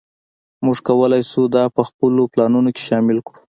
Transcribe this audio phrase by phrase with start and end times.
[0.65, 3.41] موږ کولی شو دا په خپلو پلانونو کې شامل کړو